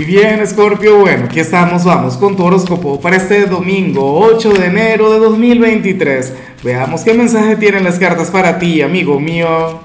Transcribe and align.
Y 0.00 0.06
bien, 0.06 0.46
Scorpio, 0.46 1.00
bueno, 1.00 1.26
aquí 1.26 1.40
estamos, 1.40 1.84
vamos 1.84 2.16
con 2.16 2.34
tu 2.34 2.42
horóscopo 2.42 2.98
para 3.02 3.16
este 3.16 3.44
domingo 3.44 4.18
8 4.20 4.54
de 4.54 4.64
enero 4.64 5.12
de 5.12 5.18
2023. 5.18 6.32
Veamos 6.64 7.02
qué 7.02 7.12
mensaje 7.12 7.56
tienen 7.56 7.84
las 7.84 7.98
cartas 7.98 8.30
para 8.30 8.58
ti, 8.58 8.80
amigo 8.80 9.20
mío. 9.20 9.78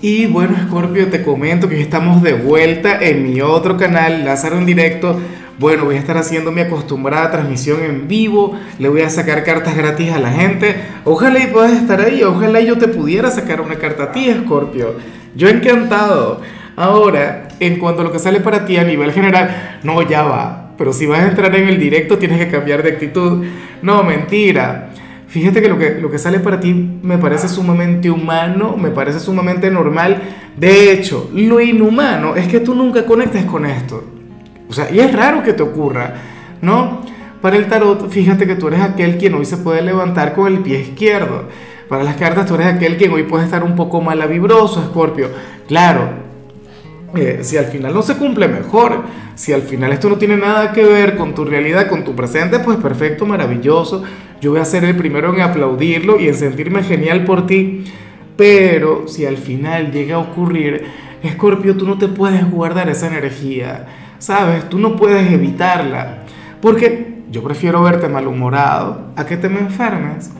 Y 0.00 0.24
bueno, 0.24 0.56
Scorpio, 0.66 1.08
te 1.08 1.22
comento 1.22 1.68
que 1.68 1.78
estamos 1.82 2.22
de 2.22 2.32
vuelta 2.32 2.98
en 2.98 3.30
mi 3.30 3.42
otro 3.42 3.76
canal, 3.76 4.24
Lázaro 4.24 4.56
en 4.56 4.64
directo. 4.64 5.20
Bueno, 5.58 5.84
voy 5.84 5.96
a 5.96 5.98
estar 5.98 6.16
haciendo 6.16 6.50
mi 6.50 6.62
acostumbrada 6.62 7.30
transmisión 7.30 7.82
en 7.82 8.08
vivo, 8.08 8.58
le 8.78 8.88
voy 8.88 9.02
a 9.02 9.10
sacar 9.10 9.44
cartas 9.44 9.76
gratis 9.76 10.12
a 10.12 10.18
la 10.18 10.32
gente. 10.32 10.76
Ojalá 11.04 11.40
y 11.40 11.48
puedas 11.48 11.72
estar 11.72 12.00
ahí, 12.00 12.22
ojalá 12.22 12.62
yo 12.62 12.78
te 12.78 12.88
pudiera 12.88 13.30
sacar 13.30 13.60
una 13.60 13.76
carta 13.76 14.04
a 14.04 14.12
ti, 14.12 14.32
Scorpio. 14.32 14.94
Yo 15.34 15.50
encantado. 15.50 16.40
Ahora, 16.76 17.48
en 17.58 17.78
cuanto 17.78 18.02
a 18.02 18.04
lo 18.04 18.12
que 18.12 18.18
sale 18.18 18.40
para 18.40 18.66
ti 18.66 18.76
a 18.76 18.84
nivel 18.84 19.12
general, 19.12 19.78
no, 19.82 20.02
ya 20.02 20.22
va. 20.22 20.72
Pero 20.76 20.92
si 20.92 21.06
vas 21.06 21.20
a 21.20 21.28
entrar 21.28 21.54
en 21.56 21.68
el 21.68 21.78
directo 21.78 22.18
tienes 22.18 22.38
que 22.38 22.50
cambiar 22.50 22.82
de 22.82 22.90
actitud. 22.90 23.44
No, 23.82 24.02
mentira. 24.02 24.90
Fíjate 25.26 25.60
que 25.60 25.68
lo, 25.68 25.78
que 25.78 25.98
lo 26.00 26.10
que 26.10 26.18
sale 26.18 26.38
para 26.38 26.60
ti 26.60 26.72
me 27.02 27.18
parece 27.18 27.48
sumamente 27.48 28.10
humano, 28.10 28.76
me 28.76 28.90
parece 28.90 29.20
sumamente 29.20 29.70
normal. 29.70 30.22
De 30.56 30.92
hecho, 30.92 31.30
lo 31.34 31.60
inhumano 31.60 32.36
es 32.36 32.46
que 32.46 32.60
tú 32.60 32.74
nunca 32.74 33.04
conectes 33.06 33.44
con 33.44 33.64
esto. 33.66 34.04
O 34.68 34.72
sea, 34.72 34.90
y 34.90 35.00
es 35.00 35.12
raro 35.12 35.42
que 35.42 35.52
te 35.52 35.62
ocurra, 35.62 36.14
¿no? 36.60 37.00
Para 37.40 37.56
el 37.56 37.66
tarot, 37.66 38.10
fíjate 38.10 38.46
que 38.46 38.56
tú 38.56 38.68
eres 38.68 38.80
aquel 38.80 39.18
quien 39.18 39.34
hoy 39.34 39.44
se 39.44 39.56
puede 39.58 39.82
levantar 39.82 40.34
con 40.34 40.52
el 40.52 40.60
pie 40.60 40.80
izquierdo. 40.80 41.44
Para 41.88 42.02
las 42.02 42.16
cartas, 42.16 42.46
tú 42.46 42.54
eres 42.54 42.66
aquel 42.66 42.96
quien 42.96 43.12
hoy 43.12 43.22
puede 43.22 43.44
estar 43.44 43.62
un 43.62 43.76
poco 43.76 44.00
malavibroso, 44.00 44.82
Escorpio. 44.82 45.28
Claro, 45.68 46.25
si 47.42 47.56
al 47.56 47.66
final 47.66 47.94
no 47.94 48.02
se 48.02 48.16
cumple, 48.16 48.48
mejor. 48.48 49.04
Si 49.34 49.52
al 49.52 49.62
final 49.62 49.92
esto 49.92 50.08
no 50.08 50.16
tiene 50.16 50.36
nada 50.36 50.72
que 50.72 50.84
ver 50.84 51.16
con 51.16 51.34
tu 51.34 51.44
realidad, 51.44 51.88
con 51.88 52.04
tu 52.04 52.14
presente, 52.14 52.58
pues 52.58 52.78
perfecto, 52.78 53.26
maravilloso. 53.26 54.02
Yo 54.40 54.50
voy 54.50 54.60
a 54.60 54.64
ser 54.64 54.84
el 54.84 54.96
primero 54.96 55.34
en 55.34 55.40
aplaudirlo 55.40 56.20
y 56.20 56.28
en 56.28 56.34
sentirme 56.34 56.82
genial 56.82 57.24
por 57.24 57.46
ti. 57.46 57.84
Pero 58.36 59.08
si 59.08 59.24
al 59.24 59.38
final 59.38 59.92
llega 59.92 60.16
a 60.16 60.18
ocurrir, 60.18 60.84
Escorpio, 61.22 61.76
tú 61.76 61.86
no 61.86 61.98
te 61.98 62.08
puedes 62.08 62.48
guardar 62.50 62.88
esa 62.88 63.06
energía, 63.06 63.86
¿sabes? 64.18 64.68
Tú 64.68 64.78
no 64.78 64.96
puedes 64.96 65.32
evitarla. 65.32 66.24
Porque 66.60 67.16
yo 67.30 67.42
prefiero 67.42 67.82
verte 67.82 68.08
malhumorado 68.08 69.12
a 69.16 69.24
que 69.26 69.36
te 69.36 69.48
me 69.48 69.60
enfermes, 69.60 70.30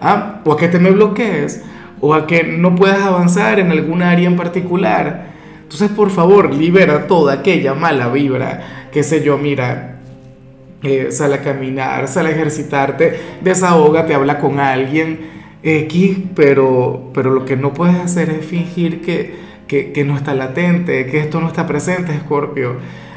¿ah? 0.00 0.40
o 0.44 0.52
a 0.52 0.56
que 0.56 0.68
te 0.68 0.78
me 0.78 0.90
bloquees, 0.90 1.62
o 2.00 2.14
a 2.14 2.26
que 2.26 2.44
no 2.44 2.74
puedas 2.74 3.00
avanzar 3.00 3.58
en 3.58 3.70
algún 3.70 4.02
área 4.02 4.28
en 4.28 4.36
particular. 4.36 5.35
Entonces, 5.66 5.90
por 5.90 6.10
favor, 6.10 6.54
libera 6.54 7.08
toda 7.08 7.32
aquella 7.32 7.74
mala 7.74 8.08
vibra, 8.08 8.88
qué 8.92 9.02
sé 9.02 9.24
yo, 9.24 9.36
mira, 9.36 9.98
eh, 10.84 11.08
sale 11.10 11.34
a 11.34 11.42
caminar, 11.42 12.06
sale 12.06 12.28
a 12.28 12.32
ejercitarte, 12.32 13.18
desahoga, 13.40 14.06
te 14.06 14.14
habla 14.14 14.38
con 14.38 14.60
alguien 14.60 15.18
X, 15.64 16.18
pero, 16.36 17.10
pero 17.12 17.32
lo 17.32 17.44
que 17.44 17.56
no 17.56 17.74
puedes 17.74 17.96
hacer 17.96 18.30
es 18.30 18.46
fingir 18.46 19.00
que, 19.02 19.34
que, 19.66 19.90
que 19.90 20.04
no 20.04 20.16
está 20.16 20.34
latente, 20.34 21.06
que 21.06 21.18
esto 21.18 21.40
no 21.40 21.48
está 21.48 21.66
presente, 21.66 22.16
Scorpio. 22.16 22.76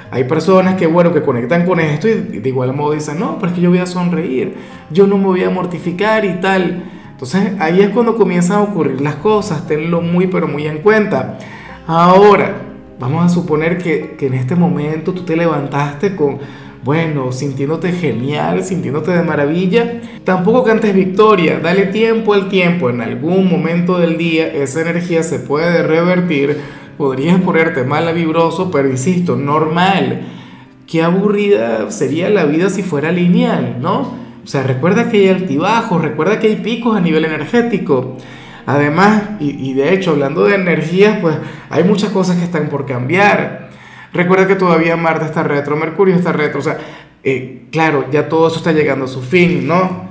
Hay 0.10 0.24
personas 0.24 0.74
que, 0.74 0.88
bueno, 0.88 1.14
que 1.14 1.22
conectan 1.22 1.68
con 1.68 1.80
esto 1.80 2.08
y 2.08 2.40
de 2.40 2.50
igual 2.50 2.74
modo 2.74 2.94
dicen, 2.94 3.20
no, 3.20 3.38
pero 3.38 3.52
es 3.52 3.54
que 3.54 3.62
yo 3.62 3.70
voy 3.70 3.78
a 3.78 3.86
sonreír, 3.86 4.56
yo 4.90 5.06
no 5.06 5.20
me 5.20 5.26
voy 5.26 5.44
a 5.44 5.52
mortificar 5.52 6.26
y 6.26 6.42
tal. 6.42 6.84
Entonces 7.12 7.52
ahí 7.60 7.82
es 7.82 7.90
cuando 7.90 8.16
comienzan 8.16 8.58
a 8.58 8.62
ocurrir 8.64 9.02
las 9.02 9.16
cosas, 9.16 9.68
tenlo 9.68 10.02
muy, 10.02 10.26
pero 10.26 10.48
muy 10.48 10.66
en 10.66 10.80
cuenta. 10.80 11.38
Ahora, 11.92 12.54
vamos 13.00 13.26
a 13.26 13.30
suponer 13.30 13.80
que, 13.80 14.16
en 14.20 14.36
este 14.36 14.54
momento 14.54 15.12
tú 15.12 15.24
te 15.24 15.36
levantaste 15.36 16.16
con, 16.16 16.38
bueno, 16.84 17.32
sintiéndote 17.32 17.92
genial, 17.94 18.64
sintiéndote 18.64 19.10
de 19.10 19.24
maravilla. 19.24 20.00
Tampoco 20.24 20.64
cantes 20.64 20.94
victoria, 20.94 21.60
dale 21.60 21.88
tiempo 21.88 22.36
al 22.36 22.48
tiempo. 22.48 22.92
En 22.92 23.02
algún 23.02 23.50
momento 23.50 23.98
del 23.98 24.20
día 24.20 24.54
esa 24.54 24.82
energía 24.82 25.24
se 25.24 25.40
puede 25.40 25.82
revertir. 25.82 26.58
Podrías 26.96 27.42
ponerte 27.42 27.84
mala 27.84 28.12
vibroso, 28.12 28.70
pero 28.70 28.88
insisto, 28.88 29.36
normal. 29.36 30.28
Qué 30.86 31.02
aburrida 31.02 31.90
sería 31.90 32.30
la 32.30 32.46
vida 32.46 32.70
si 32.70 32.84
fuera 32.84 33.12
lineal, 33.12 33.78
¿no? 33.82 34.14
O 34.44 34.48
sea, 34.48 34.62
recuerda 34.62 35.10
que 35.10 35.22
hay 35.22 35.30
altibajos, 35.30 36.04
recuerda 36.04 36.40
que 36.40 36.50
hay 36.50 36.58
picos 36.58 36.96
a 36.96 37.02
nivel 37.02 37.26
energético. 37.26 38.16
Además, 38.70 39.24
y, 39.40 39.74
de 39.74 39.96
hecho, 39.96 40.12
hablando 40.12 40.46
de 40.46 40.54
energías, 40.54 41.18
pues 41.22 41.36
hay 41.72 41.84
muchas 41.84 42.12
cosas 42.12 42.38
que 42.38 42.44
están 42.44 42.70
por 42.70 42.86
cambiar. 42.86 43.72
Recuerda 44.14 44.46
que 44.46 44.54
todavía 44.54 44.96
Marte 44.96 45.26
está 45.26 45.42
retro, 45.42 45.76
Mercurio 45.76 46.14
está 46.14 46.34
retro, 46.34 46.60
o 46.60 46.62
sea, 46.62 46.78
eh, 47.24 47.64
claro, 47.72 48.06
ya 48.12 48.30
todo 48.30 48.48
eso 48.48 48.58
está 48.58 48.72
llegando 48.72 49.06
a 49.06 49.08
su 49.08 49.24
fin, 49.24 49.68
¿no? 49.68 50.10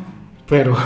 Pero 0.49 0.77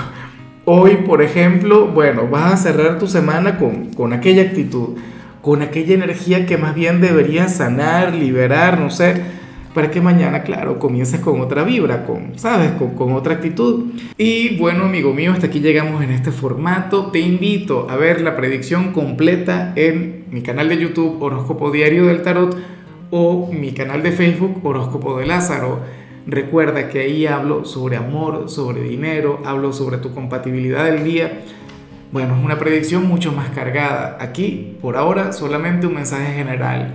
hoy, 0.66 0.96
por 0.96 1.22
ejemplo, 1.22 1.86
bueno, 1.86 2.28
vas 2.28 2.52
a 2.52 2.56
cerrar 2.58 2.98
tu 2.98 3.06
semana 3.06 3.56
con, 3.56 3.86
con 3.94 4.12
aquella 4.12 4.42
actitud, 4.42 4.98
con 5.40 5.62
aquella 5.62 5.94
energía 5.94 6.44
que 6.44 6.58
más 6.58 6.74
bien 6.74 7.00
deberías 7.00 7.56
sanar, 7.56 8.14
liberar, 8.14 8.78
no 8.78 8.90
sé 8.90 9.40
para 9.74 9.90
que 9.90 10.00
mañana, 10.00 10.42
claro, 10.42 10.78
comiences 10.78 11.20
con 11.20 11.40
otra 11.40 11.62
vibra, 11.64 12.04
con, 12.04 12.38
¿sabes? 12.38 12.72
Con, 12.72 12.94
con, 12.94 13.12
otra 13.12 13.34
actitud. 13.34 13.92
Y 14.18 14.56
bueno, 14.56 14.84
amigo 14.84 15.14
mío, 15.14 15.32
hasta 15.32 15.46
aquí 15.46 15.60
llegamos 15.60 16.02
en 16.02 16.10
este 16.10 16.30
formato. 16.30 17.06
Te 17.06 17.20
invito 17.20 17.88
a 17.88 17.96
ver 17.96 18.20
la 18.20 18.36
predicción 18.36 18.92
completa 18.92 19.72
en 19.76 20.26
mi 20.30 20.42
canal 20.42 20.68
de 20.68 20.78
YouTube 20.78 21.22
Horóscopo 21.22 21.70
Diario 21.70 22.06
del 22.06 22.22
Tarot 22.22 22.56
o 23.10 23.50
mi 23.52 23.72
canal 23.72 24.02
de 24.02 24.12
Facebook 24.12 24.60
Horóscopo 24.62 25.18
de 25.18 25.26
Lázaro. 25.26 25.80
Recuerda 26.26 26.88
que 26.88 27.00
ahí 27.00 27.26
hablo 27.26 27.64
sobre 27.64 27.96
amor, 27.96 28.48
sobre 28.48 28.82
dinero, 28.82 29.42
hablo 29.44 29.72
sobre 29.72 29.98
tu 29.98 30.14
compatibilidad 30.14 30.84
del 30.84 31.02
día. 31.02 31.40
Bueno, 32.12 32.36
es 32.36 32.44
una 32.44 32.58
predicción 32.58 33.06
mucho 33.06 33.32
más 33.32 33.50
cargada. 33.50 34.18
Aquí, 34.20 34.76
por 34.82 34.96
ahora, 34.96 35.32
solamente 35.32 35.86
un 35.86 35.94
mensaje 35.94 36.34
general 36.34 36.94